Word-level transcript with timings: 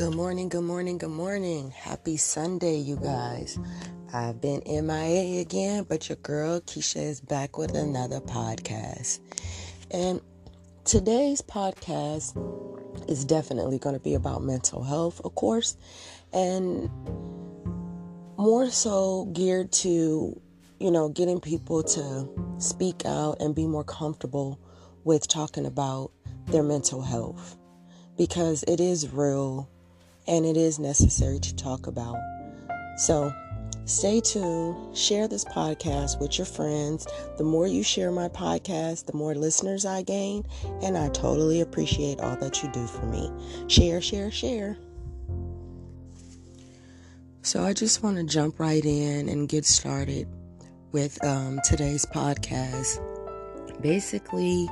Good 0.00 0.14
morning, 0.14 0.48
good 0.48 0.64
morning, 0.64 0.96
good 0.96 1.10
morning. 1.10 1.72
Happy 1.72 2.16
Sunday, 2.16 2.76
you 2.76 2.96
guys. 2.96 3.58
I've 4.14 4.40
been 4.40 4.62
MIA 4.64 5.42
again, 5.42 5.84
but 5.86 6.08
your 6.08 6.16
girl 6.16 6.58
Keisha 6.62 7.02
is 7.02 7.20
back 7.20 7.58
with 7.58 7.74
another 7.74 8.18
podcast. 8.20 9.20
And 9.90 10.22
today's 10.86 11.42
podcast 11.42 12.32
is 13.10 13.26
definitely 13.26 13.78
going 13.78 13.94
to 13.94 14.00
be 14.00 14.14
about 14.14 14.42
mental 14.42 14.82
health, 14.82 15.20
of 15.22 15.34
course, 15.34 15.76
and 16.32 16.88
more 18.38 18.70
so 18.70 19.26
geared 19.34 19.70
to, 19.72 20.40
you 20.78 20.90
know, 20.90 21.10
getting 21.10 21.40
people 21.40 21.82
to 21.82 22.26
speak 22.56 23.04
out 23.04 23.36
and 23.38 23.54
be 23.54 23.66
more 23.66 23.84
comfortable 23.84 24.58
with 25.04 25.28
talking 25.28 25.66
about 25.66 26.10
their 26.46 26.62
mental 26.62 27.02
health 27.02 27.58
because 28.16 28.62
it 28.66 28.80
is 28.80 29.12
real 29.12 29.68
and 30.26 30.44
it 30.44 30.56
is 30.56 30.78
necessary 30.78 31.38
to 31.38 31.54
talk 31.56 31.86
about. 31.86 32.16
So, 32.96 33.32
stay 33.84 34.20
tuned, 34.20 34.96
share 34.96 35.28
this 35.28 35.44
podcast 35.44 36.20
with 36.20 36.38
your 36.38 36.46
friends. 36.46 37.06
The 37.38 37.44
more 37.44 37.66
you 37.66 37.82
share 37.82 38.10
my 38.10 38.28
podcast, 38.28 39.06
the 39.06 39.16
more 39.16 39.34
listeners 39.34 39.86
I 39.86 40.02
gain, 40.02 40.44
and 40.82 40.96
I 40.96 41.08
totally 41.08 41.60
appreciate 41.60 42.20
all 42.20 42.36
that 42.36 42.62
you 42.62 42.70
do 42.72 42.86
for 42.86 43.06
me. 43.06 43.30
Share, 43.68 44.00
share, 44.00 44.30
share. 44.30 44.76
So, 47.42 47.64
I 47.64 47.72
just 47.72 48.02
want 48.02 48.16
to 48.18 48.24
jump 48.24 48.60
right 48.60 48.84
in 48.84 49.28
and 49.28 49.48
get 49.48 49.64
started 49.64 50.28
with 50.92 51.22
um, 51.24 51.60
today's 51.64 52.04
podcast. 52.04 53.00
Basically, 53.80 54.68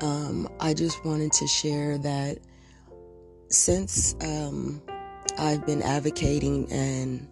um, 0.00 0.48
I 0.60 0.74
just 0.74 1.04
wanted 1.04 1.32
to 1.32 1.46
share 1.46 1.98
that 1.98 2.38
since 3.50 4.14
um, 4.22 4.80
I've 5.38 5.66
been 5.66 5.82
advocating 5.82 6.70
and 6.72 7.28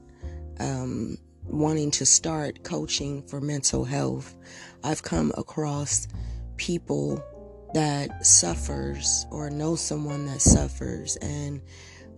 um, 0.60 1.18
wanting 1.44 1.90
to 1.92 2.04
start 2.04 2.64
coaching 2.64 3.22
for 3.22 3.40
mental 3.40 3.84
health, 3.84 4.36
I've 4.84 5.02
come 5.02 5.32
across 5.38 6.08
people 6.56 7.22
that 7.74 8.26
suffers 8.26 9.26
or 9.30 9.48
know 9.48 9.76
someone 9.76 10.26
that 10.26 10.40
suffers 10.40 11.16
and 11.16 11.60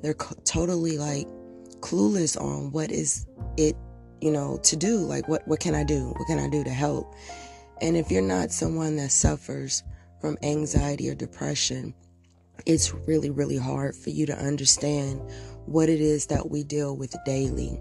they're 0.03 0.15
co- 0.15 0.37
totally 0.45 0.97
like 0.97 1.27
clueless 1.81 2.41
on 2.41 2.71
what 2.73 2.91
is 2.91 3.27
it 3.56 3.75
you 4.21 4.31
know 4.31 4.59
to 4.62 4.77
do 4.77 4.98
like 4.98 5.27
what 5.28 5.47
what 5.48 5.61
can 5.61 5.75
i 5.75 5.83
do? 5.83 6.09
What 6.17 6.27
can 6.27 6.39
i 6.39 6.48
do 6.48 6.62
to 6.65 6.71
help? 6.71 7.15
And 7.83 7.97
if 7.97 8.11
you're 8.11 8.23
not 8.23 8.53
someone 8.53 8.97
that 8.97 9.11
suffers 9.11 9.83
from 10.21 10.37
anxiety 10.43 11.11
or 11.11 11.15
depression 11.15 11.95
it's 12.66 12.92
really, 12.92 13.30
really 13.30 13.56
hard 13.56 13.94
for 13.94 14.11
you 14.11 14.27
to 14.27 14.36
understand 14.36 15.20
what 15.66 15.89
it 15.89 16.00
is 16.00 16.27
that 16.27 16.50
we 16.50 16.64
deal 16.64 16.97
with 16.97 17.14
daily. 17.25 17.80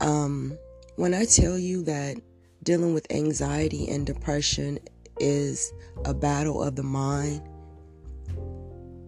Um, 0.00 0.56
when 0.96 1.14
I 1.14 1.24
tell 1.24 1.58
you 1.58 1.82
that 1.84 2.16
dealing 2.62 2.94
with 2.94 3.10
anxiety 3.10 3.88
and 3.88 4.06
depression 4.06 4.78
is 5.18 5.72
a 6.04 6.14
battle 6.14 6.62
of 6.62 6.76
the 6.76 6.82
mind, 6.82 7.42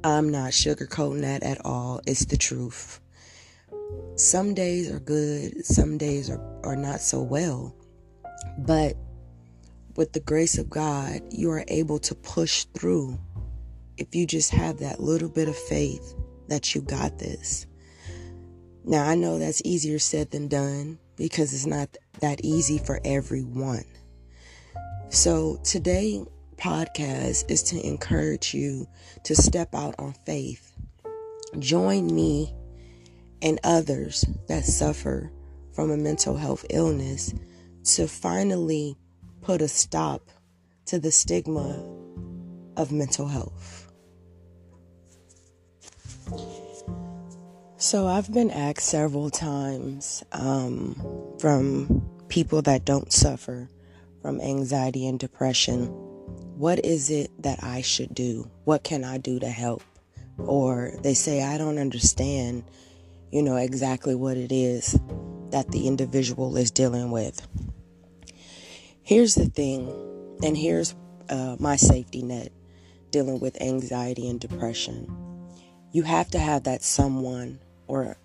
I'm 0.04 0.28
not 0.28 0.50
sugarcoating 0.50 1.22
that 1.22 1.42
at 1.42 1.64
all. 1.64 2.00
It's 2.06 2.26
the 2.26 2.36
truth. 2.36 3.00
Some 4.16 4.54
days 4.54 4.90
are 4.90 5.00
good, 5.00 5.64
some 5.64 5.98
days 5.98 6.30
are, 6.30 6.40
are 6.62 6.76
not 6.76 7.00
so 7.00 7.22
well. 7.22 7.74
But 8.58 8.96
with 9.96 10.12
the 10.12 10.20
grace 10.20 10.58
of 10.58 10.68
God, 10.68 11.20
you 11.30 11.50
are 11.50 11.64
able 11.68 11.98
to 12.00 12.14
push 12.14 12.64
through 12.74 13.18
if 13.96 14.14
you 14.14 14.26
just 14.26 14.50
have 14.50 14.78
that 14.78 15.00
little 15.00 15.28
bit 15.28 15.48
of 15.48 15.56
faith 15.56 16.14
that 16.48 16.74
you 16.74 16.82
got 16.82 17.18
this. 17.18 17.66
Now, 18.84 19.08
I 19.08 19.14
know 19.14 19.38
that's 19.38 19.62
easier 19.64 19.98
said 19.98 20.30
than 20.30 20.48
done 20.48 20.98
because 21.16 21.54
it's 21.54 21.66
not 21.66 21.96
that 22.20 22.44
easy 22.44 22.78
for 22.78 23.00
everyone. 23.04 23.84
So, 25.08 25.58
today 25.64 26.24
podcast 26.56 27.50
is 27.50 27.62
to 27.64 27.86
encourage 27.86 28.54
you 28.54 28.86
to 29.24 29.34
step 29.34 29.74
out 29.74 29.94
on 29.98 30.14
faith. 30.26 30.72
Join 31.58 32.14
me 32.14 32.54
and 33.42 33.58
others 33.64 34.24
that 34.48 34.64
suffer 34.64 35.30
from 35.72 35.90
a 35.90 35.96
mental 35.96 36.36
health 36.36 36.64
illness 36.70 37.34
to 37.84 38.08
finally 38.08 38.96
put 39.40 39.60
a 39.60 39.68
stop 39.68 40.30
to 40.86 40.98
the 40.98 41.12
stigma 41.12 41.84
of 42.76 42.92
mental 42.92 43.28
health. 43.28 43.83
So 47.76 48.06
I've 48.06 48.32
been 48.32 48.50
asked 48.50 48.86
several 48.86 49.30
times 49.30 50.24
um, 50.32 50.94
from 51.38 52.08
people 52.28 52.62
that 52.62 52.84
don't 52.84 53.12
suffer 53.12 53.68
from 54.22 54.40
anxiety 54.40 55.06
and 55.06 55.20
depression, 55.20 55.88
what 56.56 56.84
is 56.84 57.10
it 57.10 57.30
that 57.42 57.62
I 57.62 57.82
should 57.82 58.14
do? 58.14 58.50
What 58.64 58.84
can 58.84 59.04
I 59.04 59.18
do 59.18 59.38
to 59.38 59.50
help? 59.50 59.82
Or 60.38 60.92
they 61.02 61.14
say, 61.14 61.42
I 61.42 61.58
don't 61.58 61.78
understand, 61.78 62.64
you 63.30 63.42
know, 63.42 63.56
exactly 63.56 64.14
what 64.14 64.36
it 64.36 64.50
is 64.50 64.98
that 65.50 65.70
the 65.70 65.86
individual 65.86 66.56
is 66.56 66.70
dealing 66.70 67.10
with. 67.10 67.46
Here's 69.02 69.34
the 69.34 69.46
thing, 69.46 69.92
and 70.42 70.56
here's 70.56 70.94
uh, 71.28 71.56
my 71.58 71.76
safety 71.76 72.22
net 72.22 72.50
dealing 73.10 73.40
with 73.40 73.60
anxiety 73.60 74.28
and 74.28 74.40
depression. 74.40 75.23
You 75.94 76.02
have 76.02 76.28
to 76.32 76.40
have 76.40 76.64
that 76.64 76.82
someone 76.82 77.60
or 77.86 78.16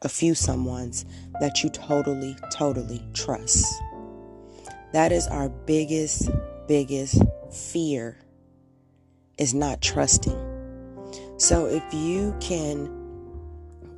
a 0.00 0.08
few 0.08 0.32
someones 0.32 1.04
that 1.42 1.62
you 1.62 1.68
totally, 1.68 2.34
totally 2.50 3.04
trust. 3.12 3.70
That 4.94 5.12
is 5.12 5.26
our 5.26 5.50
biggest, 5.50 6.30
biggest 6.66 7.22
fear 7.52 8.16
is 9.36 9.52
not 9.52 9.82
trusting. 9.82 10.38
So 11.36 11.66
if 11.66 11.84
you 11.92 12.34
can 12.40 12.90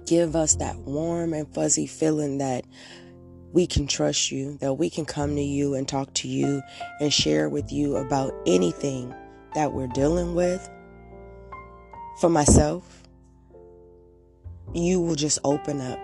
give 0.07 0.35
us 0.35 0.57
that 0.57 0.77
warm 0.79 1.35
and 1.35 1.47
fuzzy 1.55 1.87
feeling 1.87 2.39
that 2.39 2.65
we 3.53 3.69
can 3.69 3.87
trust 3.87 4.33
you, 4.33 4.59
that 4.59 4.75
we 4.75 4.91
can 4.91 5.05
come 5.05 5.37
to 5.37 5.41
you 5.41 5.75
and 5.75 5.87
talk 5.87 6.13
to 6.15 6.27
you 6.27 6.63
and 6.99 7.13
share 7.13 7.49
with 7.49 7.71
you 7.71 7.95
about 7.95 8.35
anything 8.45 9.15
that 9.55 9.73
we're 9.73 9.87
dealing 9.87 10.35
with. 10.35 10.69
For 12.21 12.29
myself, 12.29 13.04
you 14.73 15.01
will 15.01 15.15
just 15.15 15.39
open 15.45 15.81
up, 15.81 15.99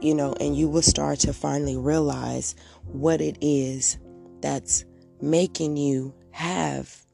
you 0.00 0.14
know, 0.14 0.34
and 0.40 0.56
you 0.56 0.68
will 0.68 0.82
start 0.82 1.20
to 1.20 1.32
finally 1.32 1.76
realize 1.76 2.54
what 2.84 3.20
it 3.20 3.38
is 3.40 3.98
that's 4.40 4.84
making 5.20 5.76
you 5.76 6.14
have 6.32 7.06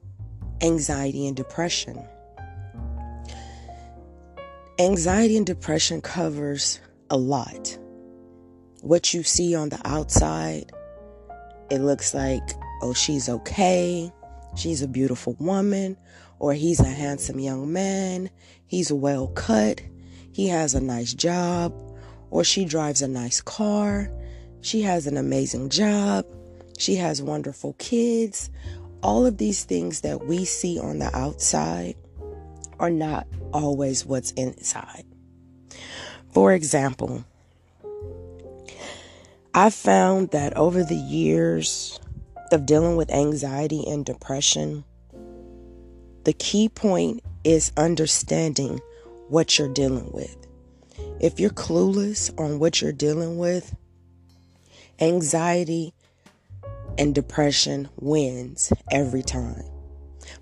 anxiety 0.61 1.27
and 1.27 1.35
depression. 1.35 2.03
Anxiety 4.79 5.37
and 5.37 5.45
depression 5.45 6.01
covers 6.01 6.79
a 7.09 7.17
lot. 7.17 7.77
What 8.81 9.13
you 9.13 9.23
see 9.23 9.55
on 9.55 9.69
the 9.69 9.81
outside, 9.85 10.71
it 11.69 11.79
looks 11.79 12.13
like, 12.13 12.43
oh, 12.81 12.93
she's 12.93 13.27
okay. 13.27 14.11
She's 14.55 14.81
a 14.81 14.87
beautiful 14.87 15.35
woman, 15.39 15.97
or 16.39 16.53
he's 16.53 16.79
a 16.79 16.85
handsome 16.85 17.39
young 17.39 17.71
man. 17.73 18.29
He's 18.67 18.91
well 18.91 19.27
cut 19.27 19.81
he 20.37 20.49
has 20.49 20.75
a 20.75 20.79
nice 20.79 21.15
job, 21.15 21.73
or 22.29 22.43
she 22.43 22.63
drives 22.63 23.01
a 23.01 23.07
nice 23.07 23.41
car, 23.41 24.11
she 24.61 24.83
has 24.83 25.07
an 25.07 25.17
amazing 25.17 25.67
job, 25.67 26.27
she 26.77 26.93
has 26.93 27.23
wonderful 27.23 27.73
kids. 27.79 28.51
All 29.01 29.25
of 29.25 29.39
these 29.39 29.63
things 29.63 30.01
that 30.01 30.27
we 30.27 30.45
see 30.45 30.79
on 30.79 30.99
the 30.99 31.09
outside 31.17 31.95
are 32.79 32.91
not 32.91 33.25
always 33.51 34.05
what's 34.05 34.29
inside. 34.33 35.05
For 36.29 36.53
example, 36.53 37.25
I 39.55 39.71
found 39.71 40.29
that 40.29 40.55
over 40.55 40.83
the 40.83 40.93
years 40.93 41.99
of 42.51 42.67
dealing 42.67 42.95
with 42.95 43.09
anxiety 43.09 43.83
and 43.87 44.05
depression, 44.05 44.83
the 46.25 46.33
key 46.33 46.69
point 46.69 47.23
is 47.43 47.71
understanding 47.75 48.79
what 49.29 49.57
you're 49.57 49.73
dealing 49.73 50.11
with. 50.11 50.35
If 51.19 51.39
you're 51.39 51.49
clueless 51.49 52.31
on 52.39 52.59
what 52.59 52.81
you're 52.81 52.91
dealing 52.91 53.37
with, 53.37 53.75
anxiety 54.99 55.93
and 56.97 57.13
depression 57.13 57.89
wins 57.97 58.71
every 58.91 59.23
time. 59.23 59.63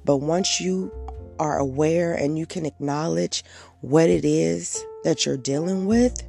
But 0.03 0.17
once 0.17 0.61
you 0.61 0.91
are 1.39 1.57
aware 1.57 2.13
and 2.13 2.37
you 2.37 2.45
can 2.45 2.65
acknowledge 2.65 3.43
what 3.81 4.09
it 4.09 4.23
is 4.23 4.85
that 5.03 5.25
you're 5.25 5.37
dealing 5.37 5.85
with, 5.85 6.23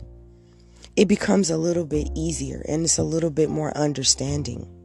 it 0.96 1.06
becomes 1.06 1.50
a 1.50 1.56
little 1.56 1.84
bit 1.84 2.08
easier 2.14 2.64
and 2.68 2.84
it's 2.84 2.98
a 2.98 3.04
little 3.04 3.30
bit 3.30 3.50
more 3.50 3.76
understanding. 3.76 4.75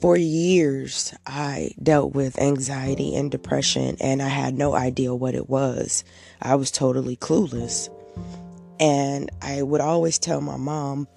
For 0.00 0.16
years, 0.16 1.14
I 1.26 1.72
dealt 1.82 2.14
with 2.14 2.38
anxiety 2.38 3.14
and 3.14 3.30
depression, 3.30 3.96
and 4.00 4.20
I 4.20 4.28
had 4.28 4.58
no 4.58 4.74
idea 4.74 5.14
what 5.14 5.34
it 5.34 5.48
was. 5.48 6.04
I 6.42 6.56
was 6.56 6.70
totally 6.70 7.16
clueless. 7.16 7.88
And 8.78 9.30
I 9.40 9.62
would 9.62 9.80
always 9.80 10.18
tell 10.18 10.40
my 10.40 10.56
mom, 10.56 11.08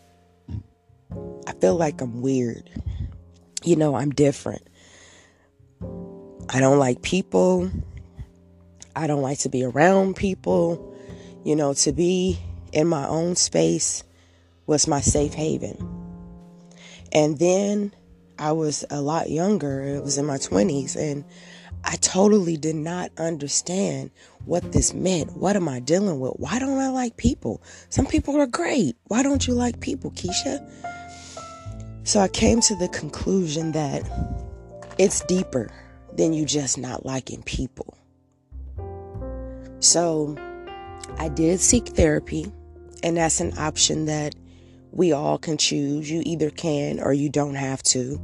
I 1.48 1.54
feel 1.54 1.76
like 1.76 2.02
I'm 2.02 2.22
weird. 2.22 2.70
You 3.64 3.76
know, 3.76 3.96
I'm 3.96 4.12
different. 4.12 4.68
I 6.50 6.60
don't 6.60 6.80
like 6.80 7.02
people. 7.02 7.70
I 8.96 9.08
don't 9.08 9.22
like 9.22 9.40
to 9.40 9.50
be 9.50 9.64
around 9.64 10.16
people. 10.16 10.96
You 11.44 11.56
know, 11.56 11.74
to 11.74 11.92
be 11.92 12.40
in 12.72 12.88
my 12.88 13.08
own 13.08 13.36
space 13.36 14.04
was 14.66 14.88
my 14.88 15.02
safe 15.02 15.34
haven. 15.34 15.78
And 17.12 17.40
then 17.40 17.94
I 18.40 18.52
was 18.52 18.86
a 18.90 19.02
lot 19.02 19.30
younger, 19.30 19.82
it 19.82 20.04
was 20.04 20.18
in 20.18 20.26
my 20.26 20.38
20s, 20.38 20.96
and 20.96 21.26
I 21.84 21.96
totally 21.98 22.58
did 22.58 22.76
not 22.76 23.12
understand 23.18 24.12
what 24.46 24.72
this 24.72 24.94
meant. 24.94 25.36
What 25.38 25.56
am 25.56 25.68
I 25.68 25.80
dealing 25.80 26.20
with? 26.20 26.34
Why 26.38 26.60
don't 26.60 26.80
I 26.80 26.90
like 26.90 27.18
people? 27.18 27.62
Some 27.90 28.06
people 28.06 28.36
are 28.40 28.48
great. 28.48 28.96
Why 29.06 29.24
don't 29.24 29.48
you 29.48 29.54
like 29.54 29.80
people, 29.80 30.12
Keisha? 30.12 30.66
So 32.04 32.20
I 32.20 32.28
came 32.28 32.62
to 32.62 32.76
the 32.76 32.88
conclusion 32.90 33.72
that 33.74 34.04
it's 34.98 35.22
deeper 35.22 35.72
than 36.14 36.34
you 36.34 36.46
just 36.46 36.78
not 36.78 37.06
liking 37.06 37.44
people. 37.44 37.98
So 39.80 40.36
I 41.18 41.30
did 41.30 41.60
seek 41.60 41.88
therapy, 41.90 42.52
and 43.04 43.18
that's 43.18 43.40
an 43.40 43.58
option 43.58 44.06
that 44.06 44.36
we 44.98 45.14
all 45.14 45.38
can 45.38 45.58
choose. 45.58 46.12
You 46.12 46.22
either 46.26 46.50
can 46.50 47.00
or 47.00 47.14
you 47.14 47.30
don't 47.30 47.56
have 47.56 47.82
to. 47.84 48.20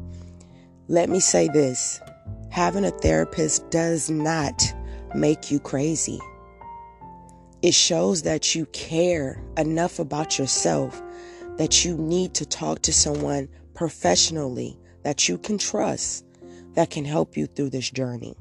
Let 0.90 1.08
me 1.08 1.22
say 1.22 1.48
this 1.48 2.02
having 2.50 2.84
a 2.84 2.92
therapist 2.92 3.70
does 3.70 4.10
not 4.10 4.62
make 5.16 5.50
you 5.50 5.60
crazy. 5.60 6.20
It 7.62 7.74
shows 7.74 8.24
that 8.24 8.56
you 8.56 8.66
care 8.68 9.42
enough 9.58 10.00
about 10.00 10.38
yourself 10.38 11.02
that 11.58 11.86
you 11.86 11.96
need 11.96 12.34
to 12.34 12.46
talk 12.46 12.82
to 12.82 12.92
someone 12.92 13.48
professionally 13.76 14.78
that 15.04 15.30
you 15.30 15.38
can 15.38 15.58
trust 15.58 16.26
that 16.74 16.90
can 16.90 17.06
help 17.06 17.38
you 17.38 17.46
through 17.46 17.70
this 17.70 17.90
journey. 17.90 18.36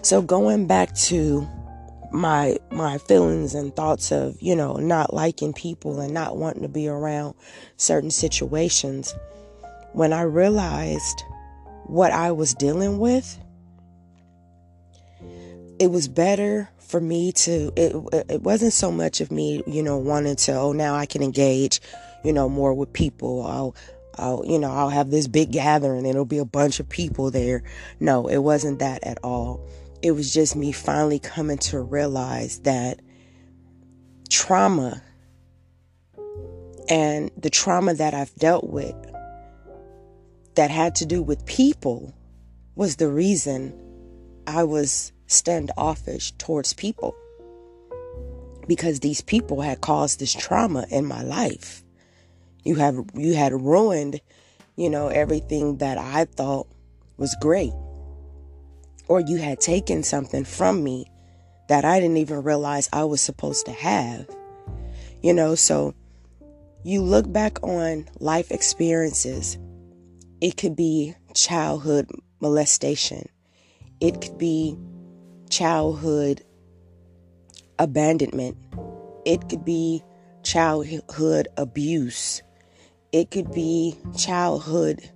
So 0.00 0.22
going 0.22 0.66
back 0.66 0.94
to 0.94 1.46
my 2.12 2.58
my 2.70 2.98
feelings 2.98 3.54
and 3.54 3.74
thoughts 3.74 4.12
of, 4.12 4.40
you 4.40 4.54
know, 4.54 4.76
not 4.76 5.14
liking 5.14 5.52
people 5.52 6.00
and 6.00 6.12
not 6.12 6.36
wanting 6.36 6.62
to 6.62 6.68
be 6.68 6.88
around 6.88 7.34
certain 7.76 8.10
situations, 8.10 9.14
when 9.92 10.12
I 10.12 10.22
realized 10.22 11.22
what 11.84 12.12
I 12.12 12.32
was 12.32 12.54
dealing 12.54 12.98
with, 12.98 13.38
it 15.78 15.90
was 15.90 16.08
better 16.08 16.70
for 16.78 17.00
me 17.00 17.32
to 17.32 17.72
it, 17.76 17.94
it 18.28 18.42
wasn't 18.42 18.72
so 18.72 18.92
much 18.92 19.22
of 19.22 19.32
me 19.32 19.62
you 19.66 19.82
know 19.82 19.96
wanting 19.96 20.36
to 20.36 20.52
oh 20.52 20.72
now 20.72 20.94
i 20.94 21.06
can 21.06 21.22
engage 21.22 21.80
you 22.22 22.32
know 22.32 22.48
more 22.48 22.74
with 22.74 22.92
people. 22.92 23.46
I'll 23.46 23.74
i'll 24.18 24.44
you 24.46 24.58
know 24.58 24.70
i'll 24.70 24.90
have 24.90 25.10
this 25.10 25.26
big 25.26 25.52
gathering 25.52 26.00
and 26.00 26.06
it'll 26.06 26.24
be 26.24 26.38
a 26.38 26.44
bunch 26.44 26.80
of 26.80 26.88
people 26.88 27.30
there. 27.30 27.62
No 28.00 28.28
it 28.28 28.38
wasn't 28.38 28.78
that 28.80 29.02
at 29.04 29.18
all 29.22 29.66
it 30.02 30.12
was 30.12 30.32
just 30.32 30.56
me 30.56 30.72
finally 30.72 31.18
coming 31.18 31.58
to 31.58 31.80
realize 31.80 32.60
that 32.60 33.00
trauma 34.28 35.02
and 36.88 37.30
the 37.36 37.50
trauma 37.50 37.94
that 37.94 38.14
i've 38.14 38.34
dealt 38.36 38.68
with 38.68 38.94
that 40.54 40.70
had 40.70 40.94
to 40.94 41.06
do 41.06 41.22
with 41.22 41.44
people 41.46 42.14
was 42.74 42.96
the 42.96 43.08
reason 43.08 43.78
I 44.46 44.64
was 44.64 45.12
standoffish 45.26 46.32
towards 46.32 46.72
people. 46.72 47.14
Because 48.66 49.00
these 49.00 49.20
people 49.20 49.60
had 49.60 49.80
caused 49.80 50.20
this 50.20 50.32
trauma 50.32 50.86
in 50.90 51.04
my 51.04 51.22
life. 51.22 51.82
You 52.64 52.76
have 52.76 52.96
you 53.14 53.34
had 53.34 53.52
ruined, 53.52 54.20
you 54.76 54.88
know, 54.88 55.08
everything 55.08 55.78
that 55.78 55.98
I 55.98 56.26
thought 56.26 56.68
was 57.16 57.36
great. 57.40 57.72
Or 59.12 59.20
you 59.20 59.36
had 59.36 59.60
taken 59.60 60.02
something 60.02 60.42
from 60.42 60.82
me 60.82 61.04
that 61.68 61.84
I 61.84 62.00
didn't 62.00 62.16
even 62.16 62.42
realize 62.42 62.88
I 62.94 63.04
was 63.04 63.20
supposed 63.20 63.66
to 63.66 63.72
have. 63.72 64.26
You 65.20 65.34
know, 65.34 65.54
so 65.54 65.94
you 66.82 67.02
look 67.02 67.30
back 67.30 67.62
on 67.62 68.08
life 68.20 68.50
experiences 68.50 69.58
it 70.40 70.56
could 70.56 70.74
be 70.74 71.14
childhood 71.34 72.08
molestation. 72.40 73.28
It 74.00 74.22
could 74.22 74.38
be 74.38 74.78
childhood 75.50 76.42
abandonment. 77.78 78.56
It 79.26 79.46
could 79.50 79.62
be 79.62 80.02
childhood 80.42 81.48
abuse. 81.58 82.42
It 83.12 83.30
could 83.30 83.52
be 83.52 83.94
childhood 84.16 85.06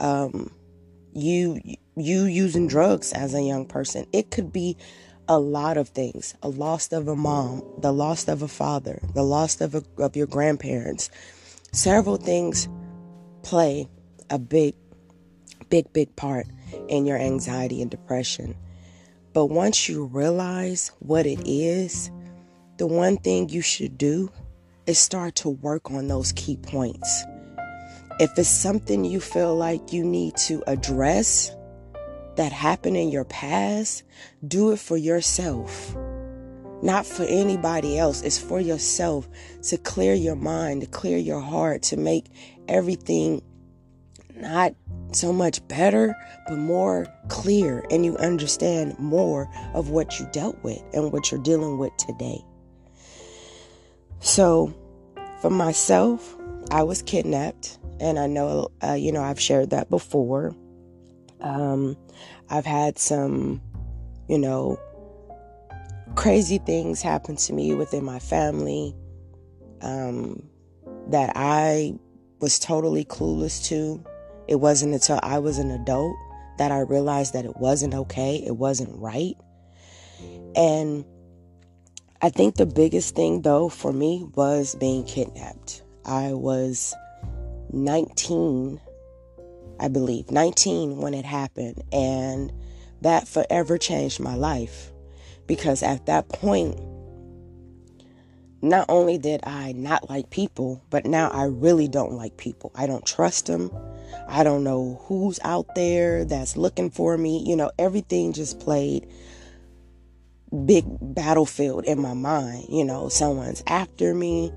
um, 0.00 0.50
you 1.12 1.60
you 1.96 2.24
using 2.24 2.66
drugs 2.66 3.12
as 3.12 3.34
a 3.34 3.42
young 3.42 3.66
person. 3.66 4.06
It 4.12 4.30
could 4.30 4.52
be 4.52 4.76
a 5.28 5.38
lot 5.38 5.76
of 5.76 5.88
things. 5.88 6.34
A 6.42 6.48
loss 6.48 6.92
of 6.92 7.08
a 7.08 7.16
mom, 7.16 7.62
the 7.78 7.92
loss 7.92 8.28
of 8.28 8.42
a 8.42 8.48
father, 8.48 9.00
the 9.14 9.22
loss 9.22 9.60
of 9.60 9.74
a, 9.74 9.82
of 9.98 10.16
your 10.16 10.26
grandparents. 10.26 11.10
Several 11.72 12.16
things 12.16 12.68
play 13.42 13.88
a 14.30 14.38
big, 14.38 14.74
big, 15.68 15.92
big 15.92 16.14
part 16.16 16.46
in 16.88 17.06
your 17.06 17.18
anxiety 17.18 17.82
and 17.82 17.90
depression. 17.90 18.56
But 19.32 19.46
once 19.46 19.88
you 19.88 20.04
realize 20.04 20.92
what 20.98 21.26
it 21.26 21.40
is, 21.46 22.10
the 22.76 22.86
one 22.86 23.16
thing 23.16 23.48
you 23.48 23.62
should 23.62 23.96
do 23.96 24.30
is 24.86 24.98
start 24.98 25.36
to 25.36 25.48
work 25.48 25.90
on 25.90 26.08
those 26.08 26.32
key 26.32 26.56
points. 26.56 27.24
If 28.22 28.38
it's 28.38 28.48
something 28.48 29.04
you 29.04 29.18
feel 29.18 29.56
like 29.56 29.92
you 29.92 30.04
need 30.04 30.36
to 30.46 30.62
address 30.68 31.50
that 32.36 32.52
happened 32.52 32.96
in 32.96 33.08
your 33.08 33.24
past, 33.24 34.04
do 34.46 34.70
it 34.70 34.78
for 34.78 34.96
yourself. 34.96 35.96
Not 36.82 37.04
for 37.04 37.24
anybody 37.24 37.98
else. 37.98 38.22
It's 38.22 38.38
for 38.38 38.60
yourself 38.60 39.28
to 39.62 39.76
clear 39.76 40.14
your 40.14 40.36
mind, 40.36 40.82
to 40.82 40.86
clear 40.86 41.18
your 41.18 41.40
heart, 41.40 41.82
to 41.82 41.96
make 41.96 42.26
everything 42.68 43.42
not 44.36 44.76
so 45.10 45.32
much 45.32 45.66
better, 45.66 46.14
but 46.46 46.58
more 46.58 47.08
clear, 47.26 47.84
and 47.90 48.04
you 48.04 48.16
understand 48.18 48.96
more 49.00 49.50
of 49.74 49.90
what 49.90 50.20
you 50.20 50.28
dealt 50.30 50.62
with 50.62 50.80
and 50.94 51.10
what 51.10 51.32
you're 51.32 51.42
dealing 51.42 51.76
with 51.76 51.96
today. 51.96 52.40
So, 54.20 54.72
for 55.40 55.50
myself, 55.50 56.36
I 56.70 56.84
was 56.84 57.02
kidnapped, 57.02 57.78
and 58.00 58.18
I 58.18 58.26
know, 58.26 58.68
uh, 58.82 58.94
you 58.94 59.12
know, 59.12 59.22
I've 59.22 59.40
shared 59.40 59.70
that 59.70 59.90
before. 59.90 60.54
Um, 61.40 61.96
I've 62.48 62.66
had 62.66 62.98
some, 62.98 63.60
you 64.28 64.38
know, 64.38 64.78
crazy 66.14 66.58
things 66.58 67.02
happen 67.02 67.36
to 67.36 67.52
me 67.52 67.74
within 67.74 68.04
my 68.04 68.18
family 68.18 68.94
um, 69.80 70.42
that 71.08 71.32
I 71.34 71.94
was 72.40 72.58
totally 72.58 73.04
clueless 73.04 73.64
to. 73.66 74.04
It 74.48 74.56
wasn't 74.56 74.94
until 74.94 75.20
I 75.22 75.38
was 75.38 75.58
an 75.58 75.70
adult 75.70 76.16
that 76.58 76.70
I 76.70 76.80
realized 76.80 77.32
that 77.34 77.44
it 77.44 77.56
wasn't 77.56 77.94
okay, 77.94 78.42
it 78.46 78.56
wasn't 78.56 78.90
right. 79.00 79.34
And 80.54 81.04
I 82.20 82.30
think 82.30 82.56
the 82.56 82.66
biggest 82.66 83.16
thing, 83.16 83.42
though, 83.42 83.68
for 83.68 83.92
me 83.92 84.28
was 84.34 84.74
being 84.76 85.04
kidnapped. 85.04 85.82
I 86.04 86.34
was 86.34 86.94
19, 87.72 88.80
I 89.80 89.88
believe, 89.88 90.30
19 90.30 90.98
when 90.98 91.14
it 91.14 91.24
happened. 91.24 91.82
And 91.92 92.52
that 93.00 93.26
forever 93.26 93.78
changed 93.78 94.20
my 94.20 94.34
life 94.34 94.92
because 95.46 95.82
at 95.82 96.06
that 96.06 96.28
point, 96.28 96.78
not 98.62 98.86
only 98.88 99.18
did 99.18 99.40
I 99.44 99.72
not 99.72 100.08
like 100.08 100.30
people, 100.30 100.82
but 100.88 101.04
now 101.04 101.30
I 101.30 101.44
really 101.44 101.88
don't 101.88 102.12
like 102.12 102.36
people. 102.36 102.70
I 102.76 102.86
don't 102.86 103.04
trust 103.04 103.46
them. 103.46 103.72
I 104.28 104.44
don't 104.44 104.62
know 104.62 105.00
who's 105.06 105.40
out 105.42 105.74
there 105.74 106.24
that's 106.24 106.56
looking 106.56 106.90
for 106.90 107.18
me. 107.18 107.42
You 107.44 107.56
know, 107.56 107.72
everything 107.78 108.32
just 108.32 108.60
played 108.60 109.08
big 110.64 110.84
battlefield 111.00 111.84
in 111.86 112.00
my 112.00 112.14
mind. 112.14 112.66
You 112.68 112.84
know, 112.84 113.08
someone's 113.08 113.64
after 113.66 114.14
me. 114.14 114.52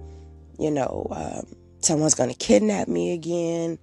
You 0.60 0.72
know, 0.72 1.07
um, 1.10 1.54
someone's 1.85 2.15
going 2.15 2.29
to 2.29 2.35
kidnap 2.35 2.87
me 2.87 3.13
again. 3.13 3.79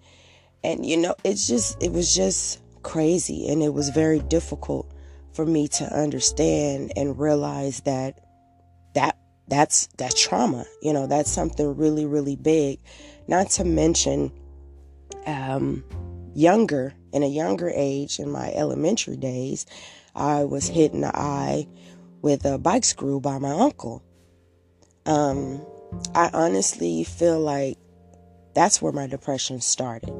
And, 0.64 0.84
you 0.84 0.96
know, 0.96 1.14
it's 1.24 1.46
just, 1.46 1.82
it 1.82 1.92
was 1.92 2.14
just 2.14 2.60
crazy. 2.82 3.48
And 3.48 3.62
it 3.62 3.72
was 3.72 3.88
very 3.88 4.20
difficult 4.20 4.92
for 5.32 5.46
me 5.46 5.68
to 5.68 5.84
understand 5.84 6.92
and 6.96 7.18
realize 7.18 7.80
that 7.80 8.20
that 8.94 9.16
that's 9.48 9.88
that's 9.96 10.20
trauma 10.20 10.66
you 10.82 10.92
know 10.92 11.06
that's 11.06 11.30
something 11.30 11.74
really 11.74 12.04
really 12.04 12.36
big 12.36 12.78
not 13.26 13.48
to 13.48 13.64
mention 13.64 14.30
um, 15.26 15.84
younger, 16.34 16.94
in 17.12 17.22
a 17.22 17.28
younger 17.28 17.70
age, 17.74 18.18
in 18.18 18.30
my 18.30 18.52
elementary 18.52 19.16
days, 19.16 19.66
I 20.14 20.44
was 20.44 20.68
hit 20.68 20.92
in 20.92 21.02
the 21.02 21.16
eye 21.16 21.66
with 22.20 22.44
a 22.44 22.58
bike 22.58 22.84
screw 22.84 23.20
by 23.20 23.38
my 23.38 23.52
uncle. 23.52 24.02
Um, 25.06 25.64
I 26.14 26.30
honestly 26.32 27.04
feel 27.04 27.40
like 27.40 27.78
that's 28.54 28.82
where 28.82 28.92
my 28.92 29.06
depression 29.06 29.60
started. 29.60 30.10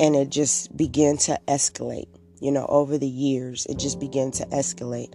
And 0.00 0.16
it 0.16 0.30
just 0.30 0.76
began 0.76 1.16
to 1.18 1.38
escalate. 1.46 2.08
You 2.40 2.50
know, 2.50 2.66
over 2.66 2.98
the 2.98 3.08
years, 3.08 3.66
it 3.66 3.78
just 3.78 4.00
began 4.00 4.30
to 4.32 4.46
escalate. 4.46 5.14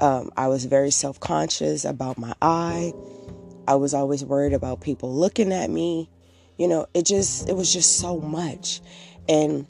Um, 0.00 0.30
I 0.36 0.48
was 0.48 0.64
very 0.64 0.90
self 0.90 1.18
conscious 1.18 1.84
about 1.84 2.18
my 2.18 2.34
eye. 2.42 2.92
I 3.66 3.76
was 3.76 3.94
always 3.94 4.24
worried 4.24 4.52
about 4.52 4.80
people 4.80 5.14
looking 5.14 5.52
at 5.52 5.70
me. 5.70 6.10
You 6.56 6.68
know, 6.68 6.86
it 6.94 7.06
just, 7.06 7.48
it 7.48 7.54
was 7.54 7.72
just 7.72 7.98
so 7.98 8.20
much. 8.20 8.80
And 9.28 9.66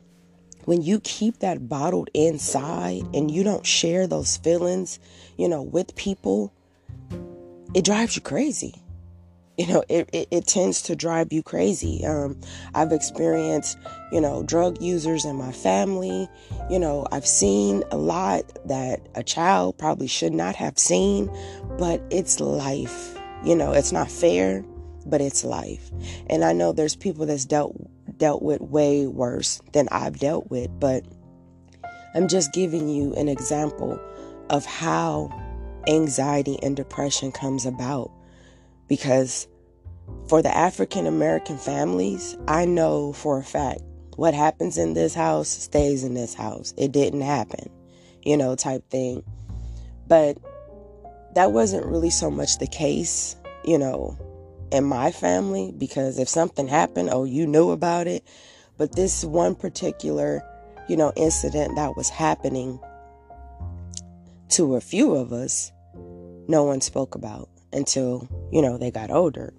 when 0.64 0.82
you 0.82 1.00
keep 1.00 1.38
that 1.38 1.68
bottled 1.68 2.10
inside 2.14 3.02
and 3.14 3.30
you 3.30 3.42
don't 3.42 3.66
share 3.66 4.06
those 4.06 4.36
feelings, 4.36 4.98
you 5.36 5.48
know, 5.48 5.62
with 5.62 5.96
people, 5.96 6.52
it 7.74 7.84
drives 7.84 8.16
you 8.16 8.22
crazy. 8.22 8.74
You 9.58 9.66
know, 9.66 9.82
it, 9.88 10.08
it, 10.12 10.28
it 10.30 10.46
tends 10.46 10.82
to 10.82 10.94
drive 10.94 11.32
you 11.32 11.42
crazy. 11.42 12.04
Um, 12.06 12.40
I've 12.74 12.92
experienced, 12.92 13.76
you 14.12 14.20
know, 14.20 14.44
drug 14.44 14.80
users 14.80 15.24
in 15.24 15.34
my 15.34 15.50
family. 15.50 16.28
You 16.70 16.78
know, 16.78 17.08
I've 17.10 17.26
seen 17.26 17.82
a 17.90 17.96
lot 17.96 18.44
that 18.66 19.08
a 19.16 19.24
child 19.24 19.76
probably 19.76 20.06
should 20.06 20.32
not 20.32 20.54
have 20.54 20.78
seen, 20.78 21.28
but 21.76 22.00
it's 22.08 22.38
life. 22.38 23.18
You 23.44 23.56
know, 23.56 23.72
it's 23.72 23.90
not 23.90 24.08
fair, 24.08 24.64
but 25.06 25.20
it's 25.20 25.44
life. 25.44 25.90
And 26.28 26.44
I 26.44 26.52
know 26.52 26.72
there's 26.72 26.94
people 26.94 27.26
that's 27.26 27.44
dealt 27.44 27.76
dealt 28.16 28.42
with 28.42 28.60
way 28.60 29.06
worse 29.06 29.60
than 29.72 29.88
I've 29.90 30.18
dealt 30.18 30.50
with, 30.50 30.70
but 30.78 31.04
I'm 32.14 32.28
just 32.28 32.52
giving 32.52 32.88
you 32.88 33.14
an 33.14 33.28
example 33.28 34.00
of 34.50 34.64
how 34.64 35.30
anxiety 35.88 36.58
and 36.62 36.76
depression 36.76 37.32
comes 37.32 37.66
about. 37.66 38.10
Because 38.88 39.46
for 40.28 40.42
the 40.42 40.54
African 40.54 41.06
American 41.06 41.58
families, 41.58 42.36
I 42.48 42.64
know 42.64 43.12
for 43.12 43.38
a 43.38 43.44
fact 43.44 43.82
what 44.16 44.34
happens 44.34 44.78
in 44.78 44.94
this 44.94 45.14
house 45.14 45.48
stays 45.48 46.04
in 46.04 46.14
this 46.14 46.34
house. 46.34 46.74
It 46.76 46.92
didn't 46.92 47.20
happen, 47.20 47.70
you 48.22 48.36
know, 48.36 48.56
type 48.56 48.88
thing. 48.90 49.22
But 50.06 50.38
that 51.34 51.52
wasn't 51.52 51.86
really 51.86 52.10
so 52.10 52.30
much 52.30 52.58
the 52.58 52.66
case, 52.66 53.36
you 53.64 53.78
know, 53.78 54.18
in 54.72 54.84
my 54.84 55.12
family 55.12 55.72
because 55.76 56.18
if 56.18 56.28
something 56.28 56.68
happened, 56.68 57.10
oh, 57.12 57.24
you 57.24 57.46
knew 57.46 57.70
about 57.70 58.06
it. 58.06 58.24
But 58.76 58.96
this 58.96 59.24
one 59.24 59.54
particular, 59.54 60.42
you 60.88 60.96
know, 60.96 61.12
incident 61.16 61.76
that 61.76 61.96
was 61.96 62.08
happening 62.08 62.80
to 64.50 64.76
a 64.76 64.80
few 64.80 65.14
of 65.14 65.32
us, 65.32 65.72
no 66.48 66.64
one 66.64 66.80
spoke 66.80 67.14
about 67.14 67.48
until, 67.72 68.28
you 68.52 68.62
know, 68.62 68.78
they 68.78 68.90
got 68.90 69.10
older. 69.10 69.52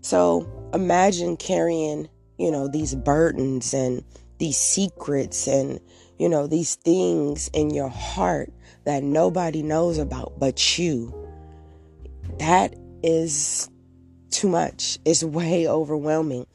So 0.00 0.48
imagine 0.74 1.36
carrying, 1.36 2.08
you 2.38 2.50
know, 2.50 2.68
these 2.68 2.94
burdens 2.94 3.72
and 3.72 4.04
these 4.38 4.56
secrets 4.56 5.46
and, 5.46 5.80
you 6.18 6.28
know, 6.28 6.46
these 6.46 6.74
things 6.76 7.48
in 7.54 7.70
your 7.70 7.88
heart 7.88 8.52
that 8.84 9.02
nobody 9.02 9.62
knows 9.62 9.98
about 9.98 10.38
but 10.38 10.78
you. 10.78 11.14
That 12.38 12.74
is 13.02 13.70
too 14.30 14.48
much. 14.48 14.98
It's 15.04 15.22
way 15.24 15.68
overwhelming. 15.68 16.46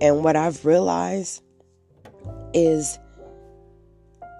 And 0.00 0.24
what 0.24 0.36
I've 0.36 0.64
realized 0.64 1.42
is 2.54 2.98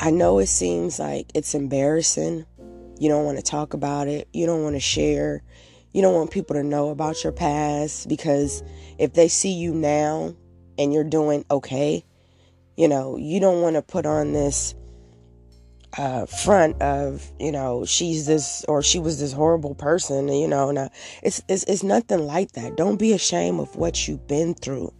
I 0.00 0.10
know 0.10 0.38
it 0.38 0.46
seems 0.46 0.98
like 0.98 1.30
it's 1.34 1.54
embarrassing. 1.54 2.46
You 2.98 3.08
don't 3.08 3.24
want 3.24 3.38
to 3.38 3.42
talk 3.42 3.74
about 3.74 4.08
it. 4.08 4.28
You 4.32 4.46
don't 4.46 4.62
want 4.62 4.76
to 4.76 4.80
share. 4.80 5.42
You 5.96 6.02
don't 6.02 6.12
want 6.12 6.30
people 6.30 6.54
to 6.56 6.62
know 6.62 6.90
about 6.90 7.24
your 7.24 7.32
past 7.32 8.06
because 8.06 8.62
if 8.98 9.14
they 9.14 9.28
see 9.28 9.54
you 9.54 9.72
now 9.72 10.36
and 10.78 10.92
you're 10.92 11.04
doing 11.04 11.46
okay, 11.50 12.04
you 12.76 12.86
know, 12.86 13.16
you 13.16 13.40
don't 13.40 13.62
want 13.62 13.76
to 13.76 13.82
put 13.82 14.04
on 14.04 14.34
this 14.34 14.74
uh, 15.96 16.26
front 16.26 16.82
of 16.82 17.32
you 17.40 17.50
know 17.50 17.86
she's 17.86 18.26
this 18.26 18.62
or 18.68 18.82
she 18.82 18.98
was 18.98 19.18
this 19.18 19.32
horrible 19.32 19.74
person 19.74 20.28
you 20.28 20.46
know 20.46 20.70
now 20.70 20.90
it's, 21.22 21.40
it's 21.48 21.64
it's 21.64 21.82
nothing 21.82 22.26
like 22.26 22.52
that. 22.52 22.76
Don't 22.76 22.98
be 22.98 23.14
ashamed 23.14 23.60
of 23.60 23.74
what 23.74 24.06
you've 24.06 24.28
been 24.28 24.52
through 24.52 24.92